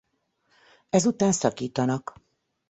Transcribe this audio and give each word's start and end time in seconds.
Ezután 0.89 1.31
szakítanak. 1.31 2.21